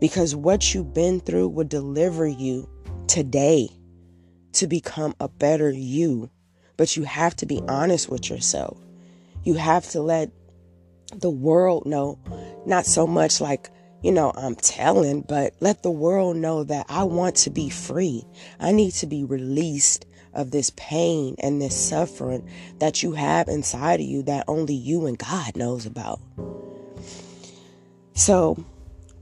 because 0.00 0.36
what 0.36 0.72
you've 0.72 0.94
been 0.94 1.18
through 1.18 1.48
will 1.48 1.66
deliver 1.66 2.28
you 2.28 2.68
today 3.08 3.70
to 4.52 4.68
become 4.68 5.16
a 5.18 5.28
better 5.28 5.72
you. 5.72 6.30
But 6.76 6.96
you 6.96 7.02
have 7.02 7.34
to 7.36 7.46
be 7.46 7.60
honest 7.66 8.08
with 8.08 8.30
yourself 8.30 8.78
you 9.48 9.54
have 9.54 9.88
to 9.90 10.02
let 10.02 10.30
the 11.16 11.30
world 11.30 11.86
know 11.86 12.18
not 12.66 12.84
so 12.84 13.06
much 13.06 13.40
like 13.40 13.70
you 14.00 14.12
know, 14.12 14.30
I'm 14.36 14.54
telling, 14.54 15.22
but 15.22 15.54
let 15.58 15.82
the 15.82 15.90
world 15.90 16.36
know 16.36 16.62
that 16.62 16.86
I 16.88 17.02
want 17.02 17.34
to 17.36 17.50
be 17.50 17.68
free. 17.68 18.24
I 18.60 18.70
need 18.70 18.92
to 18.92 19.06
be 19.06 19.24
released 19.24 20.06
of 20.32 20.52
this 20.52 20.70
pain 20.76 21.34
and 21.40 21.60
this 21.60 21.76
suffering 21.76 22.48
that 22.78 23.02
you 23.02 23.12
have 23.12 23.48
inside 23.48 23.98
of 23.98 24.06
you 24.06 24.22
that 24.22 24.44
only 24.46 24.74
you 24.74 25.06
and 25.06 25.18
God 25.18 25.56
knows 25.56 25.84
about. 25.84 26.20
So, 28.14 28.64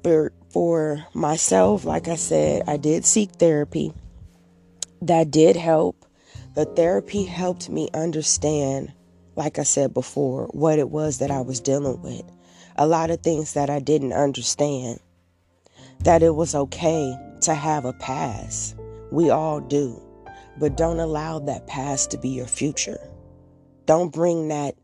for 0.02 0.32
for 0.50 1.06
myself, 1.14 1.86
like 1.86 2.08
I 2.08 2.16
said, 2.16 2.64
I 2.66 2.76
did 2.76 3.06
seek 3.06 3.30
therapy. 3.32 3.94
That 5.00 5.30
did 5.30 5.56
help. 5.56 6.04
The 6.54 6.64
therapy 6.64 7.24
helped 7.24 7.68
me 7.68 7.88
understand, 7.92 8.92
like 9.36 9.58
I 9.58 9.62
said 9.62 9.94
before, 9.94 10.46
what 10.46 10.78
it 10.78 10.90
was 10.90 11.18
that 11.18 11.30
I 11.30 11.42
was 11.42 11.60
dealing 11.60 12.00
with. 12.02 12.24
A 12.76 12.86
lot 12.86 13.10
of 13.10 13.20
things 13.20 13.52
that 13.52 13.70
I 13.70 13.78
didn't 13.78 14.12
understand. 14.12 15.00
That 16.00 16.22
it 16.22 16.34
was 16.34 16.54
okay 16.54 17.16
to 17.42 17.54
have 17.54 17.84
a 17.84 17.92
past. 17.92 18.76
We 19.10 19.30
all 19.30 19.60
do. 19.60 20.02
But 20.58 20.76
don't 20.76 21.00
allow 21.00 21.38
that 21.40 21.66
past 21.66 22.10
to 22.10 22.18
be 22.18 22.30
your 22.30 22.46
future. 22.46 22.98
Don't 23.84 24.12
bring 24.12 24.48
that 24.48 24.74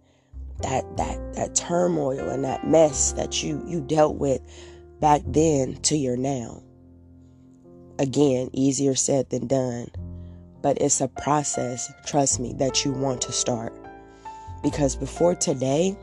that 0.60 0.96
that 0.96 1.34
that 1.34 1.54
turmoil 1.54 2.28
and 2.28 2.44
that 2.44 2.66
mess 2.66 3.12
that 3.12 3.42
you 3.42 3.62
you 3.66 3.80
dealt 3.80 4.16
with 4.16 4.40
back 5.00 5.22
then 5.26 5.76
to 5.82 5.96
your 5.96 6.16
now. 6.16 6.62
Again, 7.98 8.50
easier 8.52 8.94
said 8.94 9.30
than 9.30 9.46
done, 9.46 9.88
but 10.60 10.80
it's 10.80 11.00
a 11.00 11.08
process, 11.08 11.90
trust 12.06 12.38
me, 12.38 12.54
that 12.58 12.84
you 12.84 12.92
want 12.92 13.22
to 13.22 13.32
start. 13.32 13.72
Because 14.62 14.96
before 14.96 15.34
today, 15.34 15.96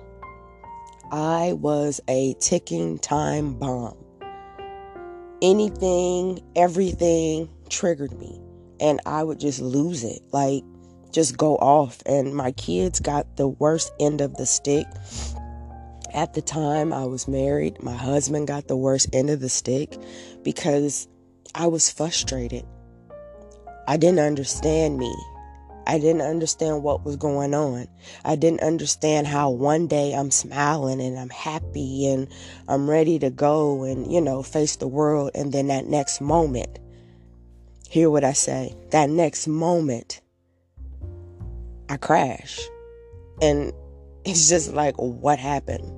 I 1.12 1.54
was 1.54 2.02
a 2.08 2.36
ticking 2.40 3.00
time 3.00 3.54
bomb. 3.54 3.98
Anything, 5.42 6.40
everything 6.56 7.50
triggered 7.70 8.18
me 8.20 8.40
and 8.80 9.00
I 9.06 9.24
would 9.24 9.40
just 9.40 9.60
lose 9.60 10.04
it, 10.04 10.22
like 10.32 10.64
just 11.12 11.38
go 11.38 11.56
off. 11.58 12.02
And 12.06 12.36
my 12.36 12.52
kids 12.52 13.00
got 13.00 13.38
the 13.38 13.48
worst 13.48 13.92
end 14.00 14.22
of 14.22 14.36
the 14.36 14.46
stick. 14.46 14.86
At 16.14 16.34
the 16.34 16.42
time 16.42 16.92
I 16.92 17.06
was 17.06 17.28
married, 17.28 17.82
my 17.84 17.94
husband 17.94 18.48
got 18.48 18.68
the 18.68 18.78
worst 18.78 19.10
end 19.14 19.30
of 19.30 19.40
the 19.40 19.50
stick 19.50 19.96
because 20.44 21.08
I 21.56 21.68
was 21.68 21.90
frustrated. 21.90 22.66
I 23.88 23.98
didn't 23.98 24.20
understand 24.20 24.98
me. 24.98 25.14
I 25.90 25.98
didn't 25.98 26.22
understand 26.22 26.84
what 26.84 27.04
was 27.04 27.16
going 27.16 27.56
on. 27.56 27.88
I 28.24 28.36
didn't 28.36 28.62
understand 28.62 29.26
how 29.26 29.50
one 29.50 29.88
day 29.88 30.14
I'm 30.14 30.30
smiling 30.30 31.02
and 31.02 31.18
I'm 31.18 31.32
happy 31.32 32.06
and 32.06 32.28
I'm 32.68 32.88
ready 32.88 33.18
to 33.18 33.32
go 33.32 33.86
and, 33.86 34.12
you 34.12 34.22
know, 34.22 34.44
face 34.44 34.76
the 34.76 34.88
world. 34.88 35.32
And 35.34 35.52
then 35.52 35.66
that 35.70 35.88
next 35.88 36.22
moment, 36.22 36.78
hear 37.90 38.08
what 38.12 38.24
I 38.24 38.34
say. 38.34 38.76
That 38.92 39.10
next 39.10 39.48
moment, 39.48 40.22
I 41.90 41.98
crash. 41.98 42.60
And 43.42 43.74
it's 44.26 44.48
just 44.48 44.72
like, 44.72 44.94
what 44.98 45.40
happened? 45.40 45.92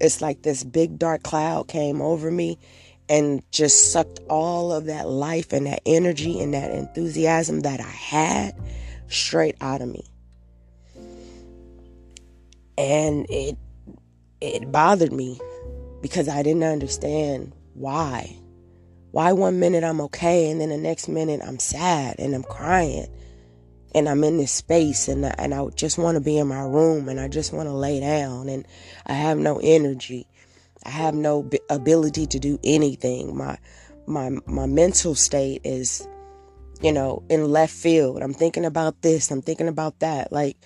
It's 0.00 0.22
like 0.22 0.42
this 0.42 0.62
big 0.62 0.96
dark 0.96 1.24
cloud 1.24 1.66
came 1.66 2.00
over 2.00 2.30
me 2.30 2.56
and 3.08 3.42
just 3.50 3.90
sucked 3.90 4.20
all 4.30 4.70
of 4.70 4.84
that 4.84 5.08
life 5.08 5.52
and 5.52 5.66
that 5.66 5.82
energy 5.84 6.40
and 6.40 6.54
that 6.54 6.70
enthusiasm 6.70 7.60
that 7.62 7.80
I 7.80 7.82
had 7.82 8.54
straight 9.08 9.56
out 9.60 9.80
of 9.80 9.88
me. 9.88 10.04
And 12.76 13.26
it 13.30 13.56
it 14.40 14.70
bothered 14.70 15.12
me 15.12 15.40
because 16.02 16.28
I 16.28 16.42
didn't 16.42 16.64
understand 16.64 17.52
why. 17.74 18.36
Why 19.10 19.32
one 19.32 19.60
minute 19.60 19.84
I'm 19.84 20.00
okay 20.02 20.50
and 20.50 20.60
then 20.60 20.70
the 20.70 20.76
next 20.76 21.08
minute 21.08 21.40
I'm 21.42 21.58
sad 21.58 22.16
and 22.18 22.34
I'm 22.34 22.42
crying 22.42 23.06
and 23.94 24.08
I'm 24.08 24.24
in 24.24 24.38
this 24.38 24.50
space 24.50 25.06
and 25.08 25.24
I, 25.24 25.34
and 25.38 25.54
I 25.54 25.64
just 25.68 25.98
want 25.98 26.16
to 26.16 26.20
be 26.20 26.36
in 26.36 26.48
my 26.48 26.62
room 26.62 27.08
and 27.08 27.20
I 27.20 27.28
just 27.28 27.52
want 27.52 27.68
to 27.68 27.72
lay 27.72 28.00
down 28.00 28.48
and 28.48 28.66
I 29.06 29.12
have 29.12 29.38
no 29.38 29.60
energy. 29.62 30.26
I 30.84 30.90
have 30.90 31.14
no 31.14 31.48
ability 31.70 32.26
to 32.26 32.38
do 32.38 32.58
anything. 32.64 33.36
My 33.36 33.56
my 34.06 34.30
my 34.46 34.66
mental 34.66 35.14
state 35.14 35.62
is 35.64 36.06
you 36.84 36.92
know 36.92 37.24
in 37.28 37.50
left 37.50 37.72
field. 37.74 38.22
I'm 38.22 38.34
thinking 38.34 38.64
about 38.64 39.02
this, 39.02 39.30
I'm 39.30 39.42
thinking 39.42 39.68
about 39.68 40.00
that. 40.00 40.30
Like 40.32 40.56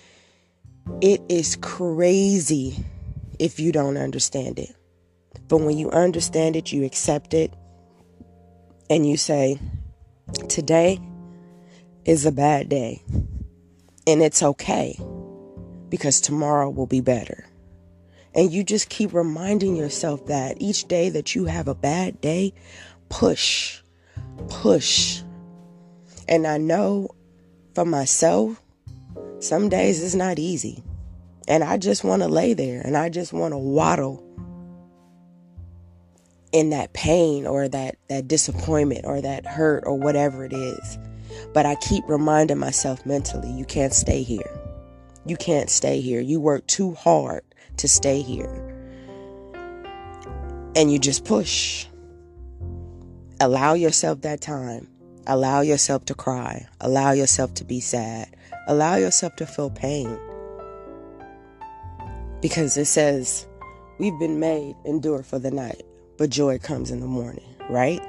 it 1.01 1.21
is 1.29 1.55
crazy. 1.55 2.75
if 3.39 3.57
you 3.57 3.71
don't 3.71 3.95
understand 3.95 4.59
it. 4.59 4.75
But 5.47 5.59
when 5.59 5.77
you 5.77 5.89
understand 5.91 6.57
it, 6.57 6.73
you 6.73 6.83
accept 6.83 7.33
it 7.33 7.53
and 8.89 9.07
you 9.07 9.15
say, 9.15 9.59
Today 10.49 10.99
is 12.05 12.25
a 12.25 12.31
bad 12.31 12.69
day. 12.69 13.01
And 14.05 14.21
it's 14.21 14.43
okay 14.43 14.99
because 15.87 16.19
tomorrow 16.19 16.69
will 16.69 16.85
be 16.85 17.01
better. 17.01 17.47
And 18.35 18.51
you 18.51 18.63
just 18.63 18.89
keep 18.89 19.13
reminding 19.13 19.75
yourself 19.75 20.25
that 20.27 20.57
each 20.59 20.87
day 20.87 21.09
that 21.09 21.33
you 21.33 21.45
have 21.45 21.67
a 21.67 21.75
bad 21.75 22.19
day, 22.21 22.53
push, 23.09 23.81
push. 24.49 25.21
And 26.29 26.45
I 26.45 26.59
know 26.59 27.09
for 27.73 27.85
myself, 27.85 28.61
some 29.39 29.67
days 29.67 30.03
it's 30.03 30.13
not 30.13 30.37
easy. 30.37 30.83
And 31.47 31.63
I 31.63 31.77
just 31.77 32.03
want 32.03 32.21
to 32.21 32.27
lay 32.27 32.53
there 32.53 32.81
and 32.81 32.95
I 32.95 33.09
just 33.09 33.33
want 33.33 33.53
to 33.53 33.57
waddle 33.57 34.23
in 36.51 36.69
that 36.69 36.93
pain 36.93 37.47
or 37.47 37.67
that, 37.67 37.95
that 38.09 38.27
disappointment 38.27 39.05
or 39.05 39.19
that 39.21 39.47
hurt 39.47 39.83
or 39.87 39.95
whatever 39.95 40.45
it 40.45 40.53
is. 40.53 40.99
But 41.51 41.65
I 41.65 41.73
keep 41.75 42.03
reminding 42.07 42.59
myself 42.59 43.03
mentally, 43.07 43.51
you 43.51 43.65
can't 43.65 43.93
stay 43.93 44.21
here. 44.21 44.55
You 45.25 45.35
can't 45.35 45.69
stay 45.69 45.99
here. 45.99 46.21
You 46.21 46.39
work 46.39 46.67
too 46.67 46.93
hard 46.93 47.41
to 47.77 47.87
stay 47.87 48.21
here. 48.21 48.75
And 50.75 50.91
you 50.91 50.99
just 50.99 51.25
push. 51.25 51.87
Allow 53.39 53.73
yourself 53.73 54.21
that 54.21 54.41
time. 54.41 54.87
Allow 55.29 55.61
yourself 55.61 56.05
to 56.05 56.15
cry. 56.15 56.65
Allow 56.81 57.11
yourself 57.11 57.53
to 57.53 57.63
be 57.63 57.79
sad. 57.79 58.35
Allow 58.67 58.95
yourself 58.95 59.35
to 59.35 59.45
feel 59.45 59.69
pain. 59.69 60.17
Because 62.41 62.75
it 62.77 62.85
says, 62.85 63.45
we've 63.99 64.17
been 64.17 64.39
made 64.39 64.75
endure 64.85 65.21
for 65.21 65.37
the 65.37 65.51
night, 65.51 65.83
but 66.17 66.31
joy 66.31 66.57
comes 66.57 66.89
in 66.89 66.99
the 66.99 67.05
morning, 67.05 67.45
right? 67.69 68.01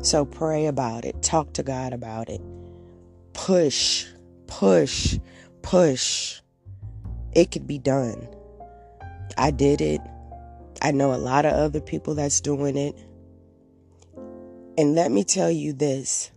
So 0.00 0.24
pray 0.24 0.64
about 0.64 1.04
it. 1.04 1.22
Talk 1.22 1.52
to 1.52 1.62
God 1.62 1.92
about 1.92 2.30
it. 2.30 2.40
Push, 3.34 4.06
push, 4.46 5.18
push. 5.60 6.40
It 7.34 7.50
could 7.50 7.66
be 7.66 7.78
done. 7.78 8.26
I 9.36 9.50
did 9.50 9.82
it. 9.82 10.00
I 10.80 10.92
know 10.92 11.12
a 11.12 11.20
lot 11.20 11.44
of 11.44 11.52
other 11.52 11.82
people 11.82 12.14
that's 12.14 12.40
doing 12.40 12.78
it. 12.78 12.94
And 14.78 14.94
let 14.94 15.10
me 15.10 15.24
tell 15.24 15.50
you 15.50 15.72
this 15.72 16.30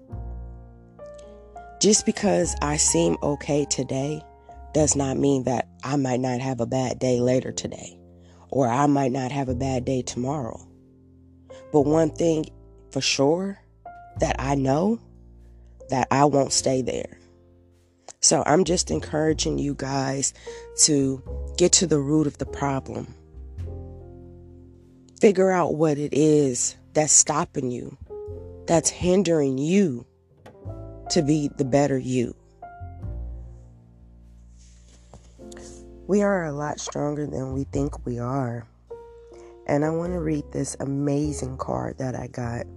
just 1.81 2.05
because 2.05 2.55
I 2.62 2.77
seem 2.77 3.17
okay 3.24 3.65
today 3.65 4.22
does 4.74 4.96
not 4.96 5.17
mean 5.17 5.43
that 5.43 5.67
I 5.84 5.96
might 5.96 6.19
not 6.19 6.39
have 6.39 6.60
a 6.60 6.65
bad 6.65 7.00
day 7.00 7.19
later 7.19 7.51
today 7.51 7.98
or 8.50 8.67
I 8.67 8.88
might 8.88 9.12
not 9.12 9.31
have 9.31 9.50
a 9.50 9.55
bad 9.55 9.86
day 9.86 10.01
tomorrow. 10.01 10.60
But 11.72 11.81
one 11.81 12.10
thing 12.12 12.46
for 12.91 13.01
sure 13.01 13.60
that 14.19 14.36
I 14.39 14.55
know 14.55 15.00
that 15.89 16.08
I 16.12 16.25
won't 16.25 16.53
stay 16.53 16.81
there. 16.81 17.17
So 18.22 18.43
I'm 18.46 18.63
just 18.63 18.91
encouraging 18.91 19.58
you 19.58 19.75
guys 19.75 20.34
to 20.84 21.24
get 21.58 21.72
to 21.74 21.88
the 21.88 22.00
root 22.00 22.27
of 22.27 22.38
the 22.38 22.46
problem. 22.46 23.13
Figure 25.22 25.51
out 25.51 25.75
what 25.75 25.98
it 25.98 26.13
is 26.13 26.75
that's 26.93 27.13
stopping 27.13 27.72
you, 27.72 27.98
that's 28.69 28.91
hindering 28.91 29.57
you 29.57 30.05
to 31.09 31.23
be 31.23 31.49
the 31.57 31.65
better 31.65 31.97
you. 31.97 32.35
We 36.05 36.22
are 36.22 36.46
a 36.46 36.51
lot 36.51 36.79
stronger 36.79 37.25
than 37.25 37.53
we 37.53 37.63
think 37.63 38.05
we 38.05 38.20
are. 38.20 38.67
And 39.65 39.83
I 39.83 39.89
want 39.89 40.13
to 40.13 40.20
read 40.20 40.44
this 40.51 40.77
amazing 40.79 41.57
card 41.57 41.98
that 41.98 42.13
I 42.13 42.27
got. 42.27 42.67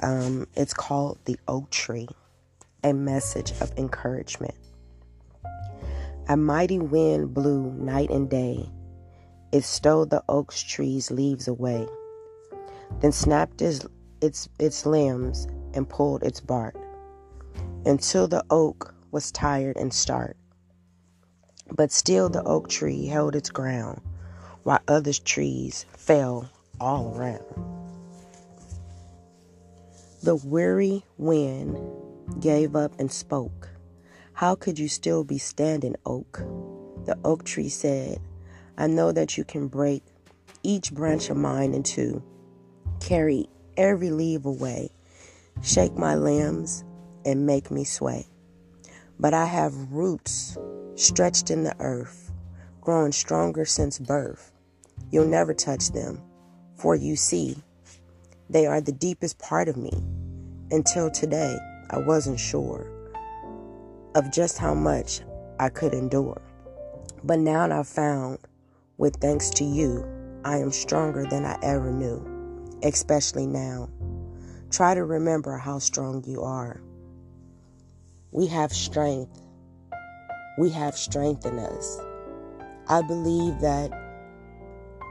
Um, 0.00 0.46
it's 0.54 0.74
called 0.74 1.18
The 1.24 1.38
Oak 1.48 1.70
Tree 1.70 2.08
A 2.84 2.92
Message 2.92 3.52
of 3.62 3.72
Encouragement. 3.78 4.54
A 6.28 6.36
mighty 6.36 6.78
wind 6.78 7.32
blew 7.32 7.72
night 7.72 8.10
and 8.10 8.28
day. 8.28 8.68
It 9.50 9.64
stole 9.64 10.04
the 10.04 10.22
oak 10.28 10.52
tree's 10.52 11.10
leaves 11.10 11.48
away, 11.48 11.88
then 13.00 13.12
snapped 13.12 13.62
its, 13.62 13.86
its, 14.20 14.48
its 14.58 14.86
limbs 14.86 15.46
and 15.74 15.88
pulled 15.88 16.22
its 16.22 16.40
bark 16.40 16.74
until 17.86 18.28
the 18.28 18.44
oak 18.50 18.94
was 19.10 19.32
tired 19.32 19.76
and 19.76 19.92
stark. 19.92 20.36
But 21.74 21.92
still 21.92 22.28
the 22.28 22.42
oak 22.44 22.68
tree 22.68 23.06
held 23.06 23.36
its 23.36 23.50
ground, 23.50 24.00
while 24.62 24.80
other 24.88 25.12
trees 25.12 25.86
fell 25.96 26.50
all 26.80 27.16
around. 27.16 27.44
The 30.22 30.36
weary 30.36 31.04
wind 31.16 31.78
gave 32.40 32.76
up 32.76 32.98
and 32.98 33.10
spoke. 33.10 33.70
How 34.34 34.54
could 34.54 34.78
you 34.78 34.88
still 34.88 35.24
be 35.24 35.38
standing, 35.38 35.96
oak? 36.04 36.38
The 37.06 37.18
oak 37.24 37.44
tree 37.44 37.68
said, 37.68 38.20
I 38.76 38.86
know 38.86 39.12
that 39.12 39.38
you 39.38 39.44
can 39.44 39.68
break 39.68 40.02
each 40.62 40.92
branch 40.92 41.30
of 41.30 41.36
mine 41.36 41.74
in 41.74 41.82
two, 41.82 42.22
carry 43.00 43.48
every 43.80 44.10
leaf 44.10 44.44
away, 44.44 44.90
shake 45.62 45.96
my 45.96 46.14
limbs, 46.14 46.84
and 47.24 47.46
make 47.46 47.70
me 47.70 47.82
sway. 47.82 48.26
But 49.18 49.34
I 49.34 49.46
have 49.46 49.90
roots 49.90 50.56
stretched 50.94 51.50
in 51.50 51.64
the 51.64 51.74
earth, 51.80 52.30
growing 52.82 53.12
stronger 53.12 53.64
since 53.64 53.98
birth. 53.98 54.52
You'll 55.10 55.26
never 55.26 55.54
touch 55.54 55.92
them, 55.92 56.20
for 56.76 56.94
you 56.94 57.16
see, 57.16 57.56
they 58.50 58.66
are 58.66 58.80
the 58.80 58.92
deepest 58.92 59.38
part 59.38 59.68
of 59.68 59.76
me. 59.76 59.92
Until 60.70 61.10
today, 61.10 61.56
I 61.90 61.98
wasn't 61.98 62.38
sure 62.38 62.86
of 64.14 64.30
just 64.30 64.58
how 64.58 64.74
much 64.74 65.22
I 65.58 65.68
could 65.68 65.94
endure. 65.94 66.40
But 67.24 67.38
now 67.38 67.70
I've 67.70 67.88
found, 67.88 68.38
with 68.98 69.16
thanks 69.16 69.50
to 69.50 69.64
you, 69.64 70.06
I 70.44 70.58
am 70.58 70.70
stronger 70.70 71.24
than 71.26 71.44
I 71.44 71.58
ever 71.62 71.90
knew, 71.90 72.29
especially 72.82 73.46
now. 73.46 73.88
Try 74.70 74.94
to 74.94 75.04
remember 75.04 75.56
how 75.56 75.78
strong 75.78 76.24
you 76.26 76.42
are. 76.42 76.80
We 78.32 78.46
have 78.46 78.72
strength 78.72 79.40
we 80.60 80.68
have 80.68 80.94
strength 80.94 81.46
in 81.46 81.58
us. 81.58 81.98
I 82.86 83.00
believe 83.00 83.60
that 83.60 83.90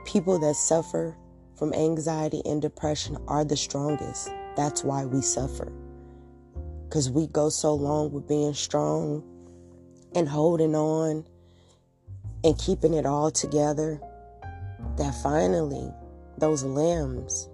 people 0.05 0.37
that 0.39 0.55
suffer 0.55 1.17
from 1.55 1.73
anxiety 1.73 2.43
and 2.45 2.61
depression 2.61 3.17
are 3.27 3.43
the 3.43 3.57
strongest. 3.57 4.29
That's 4.55 4.83
why 4.83 5.05
we 5.05 5.21
suffer. 5.21 5.71
Because 6.83 7.09
we 7.09 7.25
go 7.25 7.49
so 7.49 7.73
long 7.73 8.11
with 8.11 8.27
being 8.27 8.53
strong 8.53 9.23
and 10.13 10.29
holding 10.29 10.75
on 10.75 11.25
and 12.43 12.57
keeping 12.59 12.93
it 12.93 13.07
all 13.07 13.31
together 13.31 13.99
that 14.97 15.15
finally 15.23 15.91
those 16.37 16.63
limbs, 16.63 17.49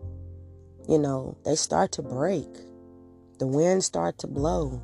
you 0.88 1.00
know, 1.00 1.38
they 1.44 1.56
start 1.56 1.92
to 1.94 2.02
break. 2.02 2.48
The 3.40 3.48
wind 3.48 3.84
start 3.84 4.18
to 4.20 4.28
blow. 4.28 4.82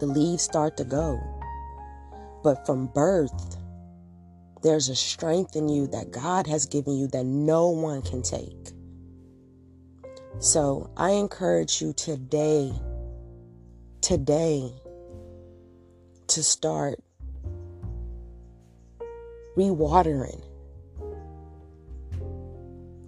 The 0.00 0.06
leaves 0.06 0.42
start 0.42 0.76
to 0.78 0.84
go. 0.84 1.20
But 2.42 2.66
from 2.66 2.88
birth, 2.88 3.56
there's 4.62 4.88
a 4.88 4.96
strength 4.96 5.56
in 5.56 5.68
you 5.68 5.86
that 5.88 6.10
God 6.10 6.46
has 6.46 6.66
given 6.66 6.96
you 6.96 7.06
that 7.08 7.24
no 7.24 7.68
one 7.68 8.02
can 8.02 8.22
take. 8.22 8.72
So 10.40 10.90
I 10.96 11.10
encourage 11.10 11.80
you 11.80 11.92
today, 11.92 12.72
today, 14.00 14.72
to 16.26 16.42
start 16.42 16.98
rewatering 19.56 20.42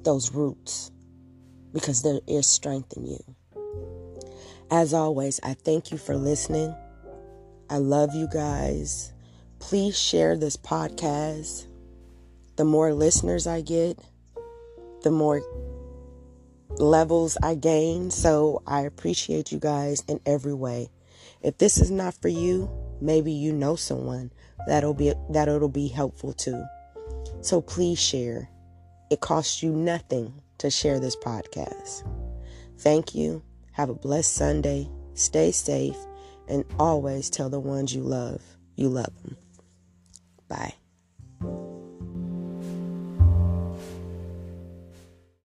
those 0.05 0.33
roots 0.33 0.93
because 1.77 2.01
there 2.01 2.21
is 2.27 2.47
strength 2.47 2.97
in 2.97 3.05
you. 3.05 3.23
As 4.71 4.95
always, 4.95 5.39
I 5.43 5.53
thank 5.53 5.91
you 5.93 5.99
for 5.99 6.17
listening. 6.17 6.75
I 7.69 7.77
love 7.77 8.15
you 8.15 8.29
guys. 8.33 9.13
Please 9.59 9.95
share 9.99 10.39
this 10.39 10.57
podcast. 10.57 11.67
The 12.57 12.65
more 12.65 12.95
listeners 12.95 13.47
I 13.47 13.61
get, 13.61 13.99
the 15.03 15.11
more 15.11 15.43
levels 16.79 17.37
I 17.43 17.57
gain. 17.57 18.11
So 18.11 18.63
I 18.67 18.81
appreciate 18.81 19.53
you 19.53 19.59
guys 19.59 20.03
in 20.09 20.19
every 20.25 20.55
way. 20.55 20.89
If 21.43 21.59
this 21.59 21.77
is 21.77 21.91
not 21.91 22.15
for 22.15 22.29
you, 22.29 22.71
maybe 23.03 23.33
you 23.33 23.53
know 23.53 23.77
someone 23.77 24.33
that'll 24.67 24.95
be 24.95 25.13
that 25.29 25.47
it'll 25.47 25.69
be 25.69 25.89
helpful 25.89 26.33
to. 26.33 26.67
So 27.43 27.61
please 27.61 28.01
share. 28.01 28.49
It 29.11 29.21
costs 29.21 29.63
you 29.63 29.73
nothing 29.73 30.41
to 30.59 30.71
share 30.71 31.01
this 31.01 31.17
podcast. 31.17 32.07
Thank 32.79 33.15
you. 33.15 33.43
Have 33.73 33.91
a 33.91 33.95
blessed 33.95 34.33
Sunday. 34.33 34.89
Stay 35.15 35.53
safe 35.53 35.97
and 36.49 36.65
always 36.79 37.31
tell 37.31 37.51
the 37.51 37.61
ones 37.61 37.95
you 37.95 38.03
love 38.03 38.43
you 38.77 38.89
love 38.91 39.11
them. 39.23 39.37
Bye. 40.49 40.75